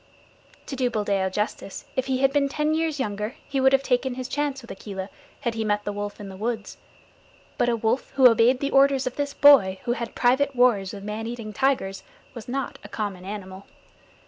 [0.65, 4.15] To do Buldeo justice, if he had been ten years younger he would have taken
[4.15, 6.77] his chance with Akela had he met the wolf in the woods,
[7.59, 11.03] but a wolf who obeyed the orders of this boy who had private wars with
[11.03, 12.01] man eating tigers
[12.33, 13.67] was not a common animal.